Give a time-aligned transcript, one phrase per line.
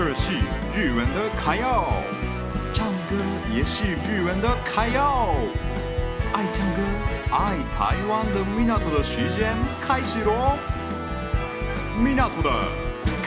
[0.00, 0.30] 二是
[0.78, 1.90] 日文的卡要，
[2.72, 3.16] 唱歌
[3.52, 5.34] 也是日文的卡要。
[6.32, 6.80] 爱唱歌、
[7.32, 10.56] 爱台湾的米纳图的时间开始喽！
[12.00, 12.48] 米纳图的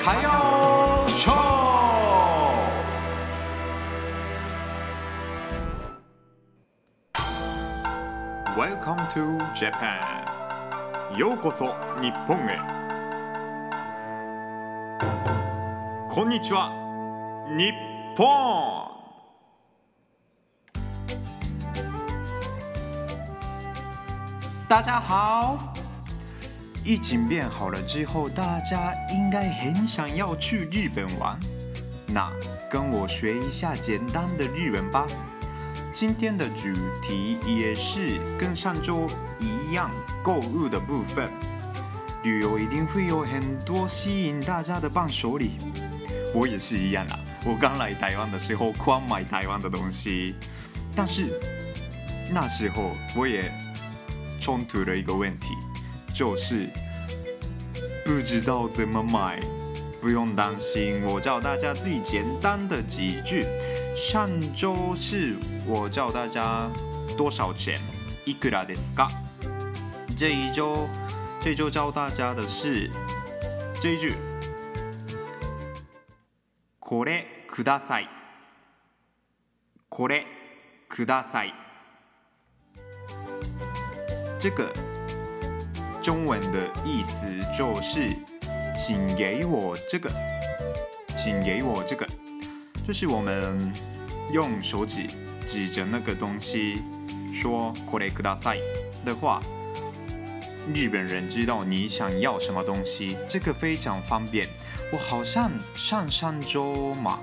[0.01, 1.29] 卡要秀
[8.55, 10.23] ，Welcome to Japan，
[11.17, 12.80] ようこそ日本へ。
[16.10, 16.70] こんにちは，
[17.56, 17.72] 日
[18.16, 18.26] 本。
[24.68, 25.58] 大家好。
[26.84, 31.38] 疫情变好了之后，大家应该很想要去日本玩。
[32.06, 32.30] 那
[32.70, 35.06] 跟我学一下简单的日文吧。
[35.92, 39.06] 今天的主题也是跟上周
[39.40, 39.90] 一样，
[40.22, 41.30] 购物的部分。
[42.22, 45.58] 旅游一定会有很多吸引大家的伴手礼。
[46.34, 47.18] 我也是一样啊！
[47.44, 50.34] 我刚来台湾的时候狂买台湾的东西，
[50.94, 51.40] 但是
[52.32, 53.50] 那时候我也
[54.40, 55.54] 冲突了一个问题，
[56.14, 56.68] 就是
[58.04, 59.40] 不知道怎么买。
[59.98, 63.44] 不用担心，我教大家最简单的几句。
[63.96, 65.34] 上周是
[65.66, 66.70] 我教大家
[67.16, 67.80] 多少钱，
[68.24, 69.08] いくらですか？
[70.16, 70.86] 这一周，
[71.40, 72.88] 这周教大家的是
[73.80, 74.14] 这一句。
[76.90, 78.08] これください。
[79.88, 80.24] これ
[80.88, 81.52] ください。
[84.38, 84.72] 这个
[86.02, 88.10] 中文的意思就是，
[88.76, 90.10] 请给我这个，
[91.16, 92.06] 请给我这个，
[92.86, 93.72] 就是我们
[94.32, 95.06] 用手指
[95.48, 96.76] 指着那个东西
[97.34, 98.60] 说これください
[99.04, 99.40] 的话，
[100.72, 104.48] 日本人知道你想要什么东西，这个非常方便。
[104.92, 107.18] 我好像上上周嘛，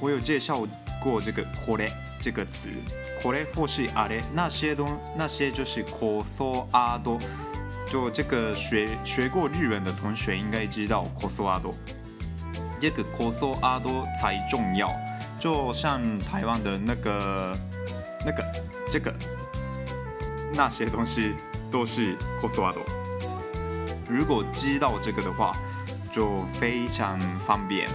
[0.00, 0.66] 我有介绍
[1.00, 2.70] 过这个“これ”这个词，“
[3.22, 7.20] これ”或是“あれ”，那些东那些就是“こそあど”。
[7.86, 11.72] 就这个学学过日文的同学应该知道“こそあど”，
[12.80, 14.90] 这个“こそあど”才重要。
[15.38, 17.56] 就像台湾的那个
[18.26, 18.44] 那个
[18.90, 19.14] 这个
[20.52, 21.34] 那些东西
[21.70, 22.80] 都是“こそあど”。
[24.10, 25.52] 如果知道这个的话。
[26.13, 27.89] 就非常方便，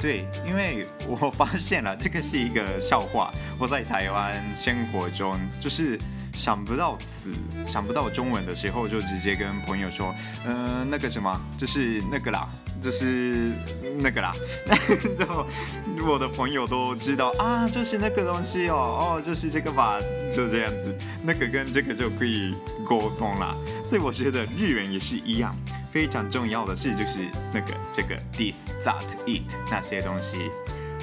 [0.00, 3.32] 对，因为我发现了这个是一个笑话。
[3.58, 5.98] 我在台湾生活中，就是
[6.32, 7.32] 想不到词、
[7.66, 10.14] 想不到中文的时候，就直接跟朋友说
[10.46, 12.46] ：“嗯、那个什么，就是那个啦，
[12.80, 13.50] 就是
[13.98, 14.32] 那个啦。”
[15.18, 15.46] 然后
[16.06, 18.76] 我的朋友都知道啊，就是那个东西哦，
[19.16, 19.98] 哦，就是这个吧，
[20.32, 20.94] 就这样子，
[21.24, 22.54] 那个跟这个就可以
[22.84, 23.56] 沟通了。
[23.84, 25.52] 所以我觉得日文也是一样。
[25.95, 30.49] 非常重要的是，就是那个这个 this that it 那些东西。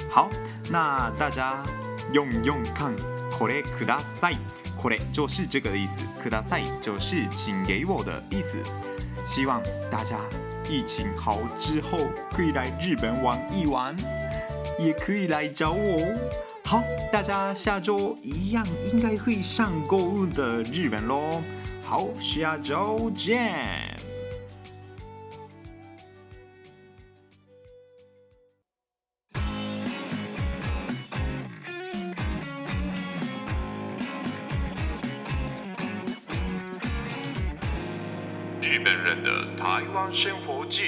[0.09, 0.29] 好，
[0.69, 1.63] 那大家
[2.11, 2.93] 用用看，
[3.31, 4.37] これください，
[4.81, 8.57] これ就是这个意思，ください就是请给我的意思。
[9.25, 9.61] 希望
[9.91, 10.17] 大家
[10.67, 11.99] 疫情好之后
[12.31, 13.95] 可以来日本玩一玩，
[14.79, 15.99] 也可以来找我。
[16.63, 21.41] 好，大家下周一样应该会上购物的日本喽。
[21.83, 23.97] 好，下周见。
[38.74, 40.82] 日本人的台湾生活记。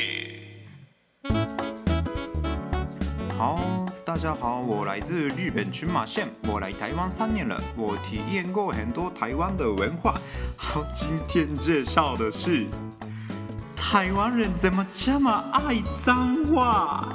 [3.38, 10.20] 好，大家好，我来自日本群马县，我来台湾三年了，我体验过很多台湾的文化。
[10.56, 12.66] 好，今天介绍的是
[13.76, 17.06] 台湾人怎么这么爱脏话？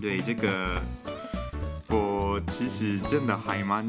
[0.00, 0.80] 对，这个
[1.90, 3.86] 我其实真的还蛮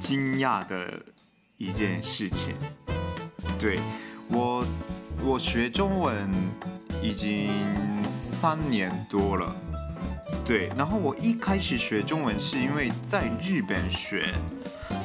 [0.00, 1.02] 惊讶的
[1.58, 2.54] 一件事情。
[3.58, 3.78] 对。
[4.32, 4.64] 我
[5.22, 6.28] 我学中文
[7.02, 7.50] 已经
[8.08, 9.54] 三年多了，
[10.44, 10.70] 对。
[10.74, 14.26] 然后我一开始学中文是因为在日本学，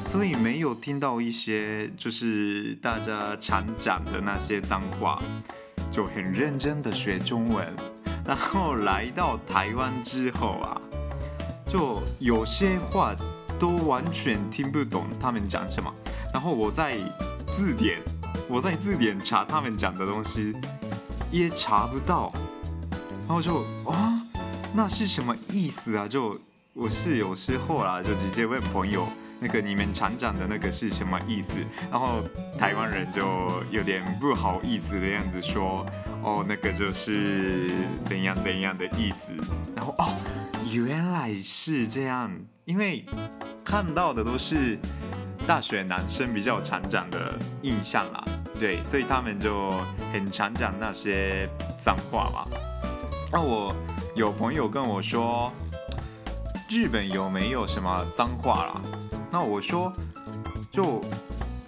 [0.00, 5.22] 所以没有听到一些就是大家常讲的那些脏话，
[5.92, 7.66] 就很认真的学中文。
[8.24, 10.80] 然后来到台湾之后啊，
[11.66, 13.14] 就有些话
[13.58, 15.92] 都完全听不懂他们讲什么。
[16.32, 16.96] 然后我在
[17.46, 17.98] 字典。
[18.46, 20.54] 我在字典查他们讲的东西，
[21.30, 22.32] 也查不到，
[23.26, 24.20] 然后就啊、哦，
[24.74, 26.06] 那是什么意思啊？
[26.06, 26.38] 就
[26.74, 29.06] 我是有时候啦，就直接问朋友
[29.40, 31.54] 那个你们常讲的那个是什么意思？
[31.90, 32.22] 然后
[32.58, 33.22] 台湾人就
[33.70, 35.84] 有点不好意思的样子说，
[36.22, 37.70] 哦，那个就是
[38.04, 39.32] 怎样怎样的意思。
[39.74, 40.08] 然后哦，
[40.72, 42.30] 原来是这样，
[42.64, 43.04] 因为
[43.64, 44.78] 看到的都是
[45.48, 48.22] 大学男生比较常讲的印象啦，
[48.60, 49.70] 对，所以他们就
[50.12, 51.48] 很常讲那些
[51.80, 52.46] 脏话嘛。
[53.32, 53.74] 那我
[54.14, 55.50] 有朋友跟我说，
[56.68, 58.82] 日本有没有什么脏话啦？
[59.30, 59.90] 那我说，
[60.70, 61.02] 就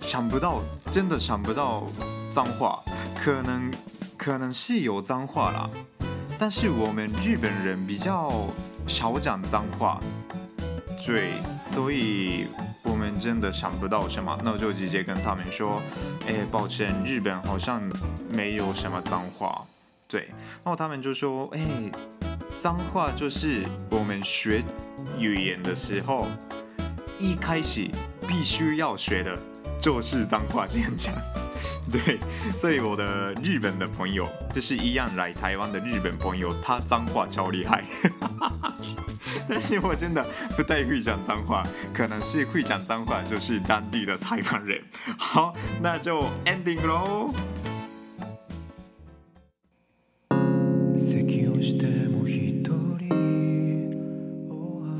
[0.03, 0.61] 想不到，
[0.93, 1.87] 真的想不到
[2.35, 2.79] 脏话，
[3.17, 3.73] 可能
[4.19, 5.71] 可能是有脏话啦，
[6.39, 8.31] 但是我们日本人比较
[8.87, 9.99] 少讲脏话，
[11.05, 12.47] 对，所以
[12.85, 15.81] 我们真的想不到什么，那我就直接跟他们说，
[16.27, 17.83] 哎，抱歉，日本好像
[18.33, 19.65] 没有什么脏话，
[20.09, 20.29] 对，
[20.63, 21.61] 然后他们就说，哎，
[22.61, 24.63] 脏话就是我们学
[25.19, 26.27] 语言的时候。
[27.23, 27.87] 一开始
[28.27, 29.39] 必须要学的
[29.79, 31.13] 就是脏话，这样讲，
[31.93, 32.19] 对，
[32.57, 37.85] 所以我的日本的朋友就是一样来台湾的日本朋友，他脏话超厉害，
[39.49, 40.25] 但是我真的
[40.57, 44.81] 不太会讲脏话，可能是会讲脏话就是当地的台湾人。
[45.19, 45.53] 好，
[45.83, 47.35] 那就 ending 喽。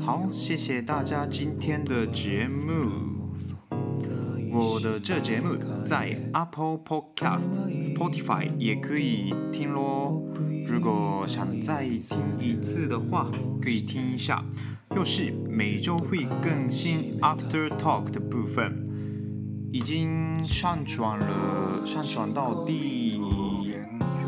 [0.03, 3.10] 好，谢谢大家今天的节目。
[4.61, 7.49] 我的这节目在 Apple Podcast、
[7.81, 10.21] Spotify 也可以听咯。
[10.67, 14.45] 如果想再听一次的话，可以听一下。
[14.95, 18.87] 又是每周会更新 After Talk 的部分，
[19.73, 23.19] 已经上传了，上传到第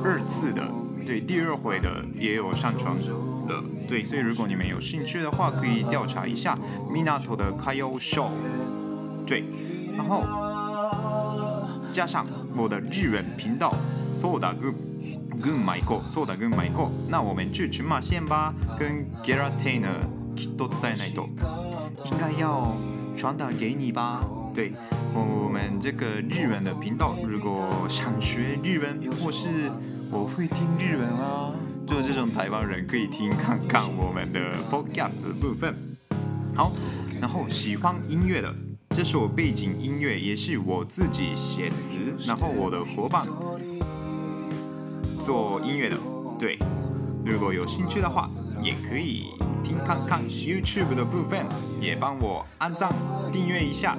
[0.04, 0.68] 二次的，
[1.06, 6.58] 对，第二回的也有上传了，对，所以如果你们有兴趣的话，可以调查一下
[6.90, 8.30] Minato 的 KAYO Show，
[9.28, 9.44] 对，
[9.97, 10.23] 然后
[11.93, 13.75] 加上我的日文频道
[14.15, 14.75] Soda Gun
[15.41, 19.91] Gun Maiko Soda Gun Maiko，那我们去群马县吧，跟 Geratina
[20.37, 21.29] きっと伝えないと，
[22.05, 22.75] 应该要
[23.17, 24.21] 传达给你吧，
[24.55, 24.73] 对，
[25.15, 29.71] 我们这个日文的频道，如果想学日文或是
[30.11, 31.53] 我会听日文啊。
[31.87, 34.39] 就这种台湾人可以听看看我们的
[34.71, 35.75] podcast 的部分。
[36.55, 36.71] 好，
[37.19, 38.55] 然后喜欢音乐的，
[38.94, 41.95] 这是我背景音乐，也是我自己写词，
[42.28, 43.25] 然后我的伙伴
[45.25, 45.98] 做音乐的。
[46.40, 46.60] 对，
[47.25, 48.30] 如果有兴趣的话，
[48.62, 49.31] 也可以
[49.63, 51.44] 听看看 YouTube 的部分，
[51.81, 52.94] 也帮我按赞
[53.31, 53.98] 订阅一下。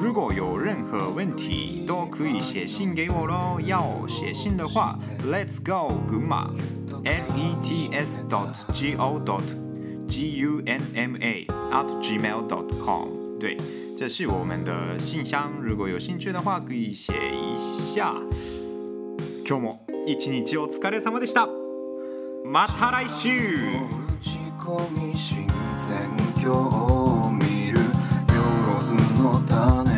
[0.00, 3.60] 如果有任何问题，都可以写信给我喽。
[3.60, 4.96] 要写信的话
[5.26, 6.48] ，Let's go 群马。
[7.02, 9.42] l e t s dot g o dot
[10.06, 13.08] g u n m a at gmail dot com，
[13.40, 13.56] 对，
[14.02, 15.52] 这是我们的信箱。
[15.62, 18.12] 如果有兴趣的话，可以写一下。
[19.46, 21.46] 今日も一日お疲れ様でした。
[22.44, 23.28] また来週。
[29.22, 29.91] の